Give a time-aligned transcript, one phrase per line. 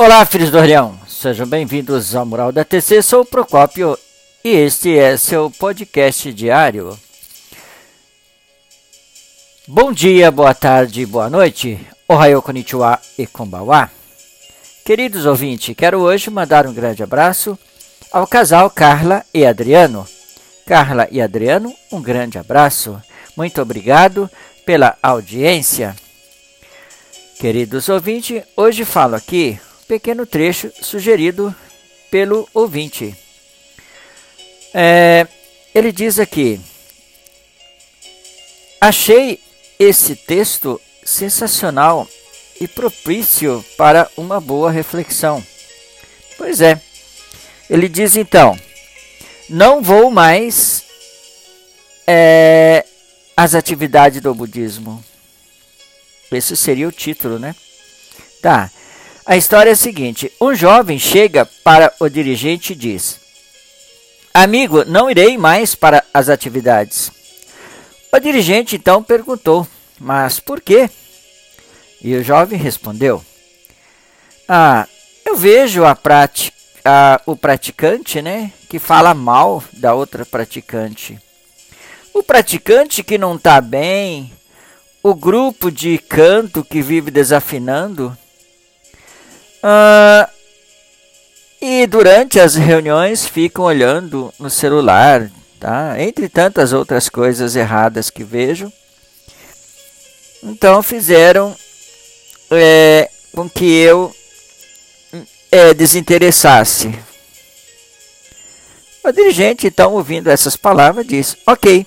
[0.00, 0.96] Olá, filhos do Orião.
[1.08, 3.02] Sejam bem-vindos ao Mural da TC.
[3.02, 3.98] Sou o Procópio
[4.44, 6.96] e este é seu podcast diário.
[9.66, 11.84] Bom dia, boa tarde, boa noite.
[12.06, 13.90] Ohayou konnichiwa e konbanwa.
[14.84, 17.58] Queridos ouvintes, quero hoje mandar um grande abraço
[18.12, 20.06] ao casal Carla e Adriano.
[20.64, 23.02] Carla e Adriano, um grande abraço.
[23.36, 24.30] Muito obrigado
[24.64, 25.96] pela audiência.
[27.40, 29.58] Queridos ouvintes, hoje falo aqui
[29.88, 31.54] pequeno trecho sugerido
[32.10, 33.16] pelo ouvinte.
[34.74, 35.26] É,
[35.74, 36.60] ele diz aqui:
[38.80, 39.40] Achei
[39.78, 42.06] esse texto sensacional
[42.60, 45.44] e propício para uma boa reflexão.
[46.36, 46.80] Pois é,
[47.70, 48.58] ele diz então:
[49.48, 50.84] Não vou mais
[52.06, 52.84] é,
[53.34, 55.02] às atividades do budismo.
[56.30, 57.56] Esse seria o título, né?
[58.42, 58.70] Tá.
[59.28, 63.20] A história é a seguinte: um jovem chega para o dirigente e diz:
[64.32, 67.12] Amigo, não irei mais para as atividades.
[68.10, 69.68] O dirigente então perguntou:
[70.00, 70.88] Mas por quê?
[72.00, 73.22] E o jovem respondeu:
[74.48, 74.88] Ah,
[75.26, 81.18] eu vejo a prática, o praticante, né, que fala mal da outra praticante.
[82.14, 84.32] O praticante que não está bem,
[85.02, 88.16] o grupo de canto que vive desafinando.
[89.62, 90.28] Ah,
[91.60, 96.00] e durante as reuniões ficam olhando no celular, tá?
[96.00, 98.72] Entre tantas outras coisas erradas que vejo.
[100.42, 101.54] Então fizeram
[102.50, 104.14] é, com que eu
[105.50, 106.96] é, desinteressasse.
[109.02, 111.86] O dirigente, então, ouvindo essas palavras, disse: Ok,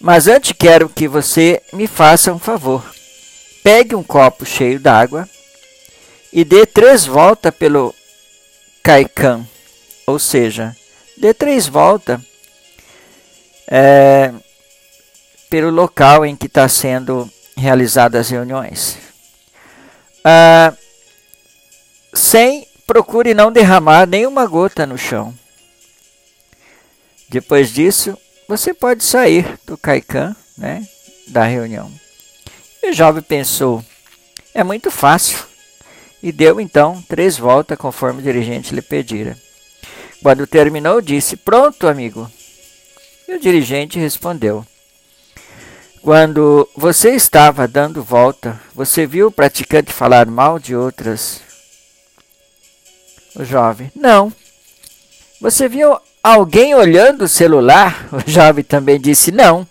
[0.00, 2.84] mas antes quero que você me faça um favor.
[3.62, 5.26] Pegue um copo cheio d'água
[6.34, 7.94] e dê três voltas pelo
[8.82, 9.46] Kaikan,
[10.04, 10.76] ou seja,
[11.16, 12.20] dê três voltas
[13.68, 14.34] é,
[15.48, 18.98] pelo local em que está sendo realizadas as reuniões.
[20.24, 20.74] Ah,
[22.12, 25.32] sem procure não derramar nenhuma gota no chão.
[27.28, 28.18] Depois disso,
[28.48, 30.86] você pode sair do Kaikan, né,
[31.28, 31.90] da reunião.
[32.82, 33.84] E o jovem pensou,
[34.52, 35.53] é muito fácil,
[36.24, 39.36] e deu então três voltas conforme o dirigente lhe pedira.
[40.22, 42.28] Quando terminou, disse: Pronto, amigo.
[43.28, 44.66] E o dirigente respondeu:
[46.00, 51.42] Quando você estava dando volta, você viu o praticante falar mal de outras?
[53.36, 54.32] O jovem: Não.
[55.40, 58.08] Você viu Alguém olhando o celular?
[58.10, 59.68] O jovem também disse não.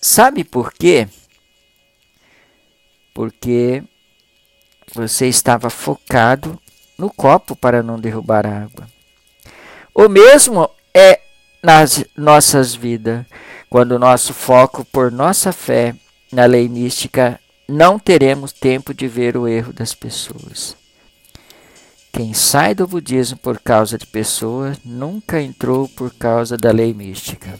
[0.00, 1.06] Sabe por quê?
[3.12, 3.84] Porque
[4.94, 6.58] você estava focado
[6.96, 8.86] no copo para não derrubar a água.
[9.94, 11.20] O mesmo é
[11.62, 13.24] nas nossas vidas,
[13.68, 15.94] quando o nosso foco por nossa fé
[16.32, 20.76] na lei mística, não teremos tempo de ver o erro das pessoas.
[22.12, 27.58] Quem sai do budismo por causa de pessoas nunca entrou por causa da lei mística.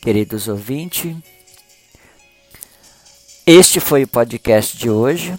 [0.00, 1.14] Queridos ouvintes,
[3.46, 5.38] este foi o podcast de hoje.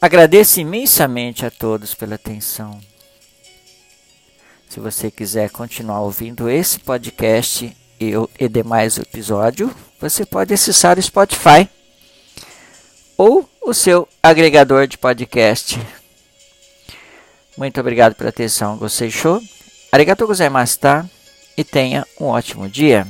[0.00, 2.80] Agradeço imensamente a todos pela atenção.
[4.68, 11.68] Se você quiser continuar ouvindo esse podcast e, demais episódios, você pode acessar o Spotify
[13.16, 15.78] ou o seu agregador de podcast.
[17.56, 18.78] Muito obrigado pela atenção.
[18.78, 19.40] Gostei show?
[19.92, 21.08] Arigatou gozaimashita
[21.56, 23.06] e tenha um ótimo dia.